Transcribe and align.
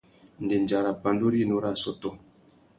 Ndéndja 0.45 0.77
râ 0.85 0.91
pandú 1.01 1.25
rinú 1.33 1.55
râ 1.63 1.69
assôtô. 1.73 2.09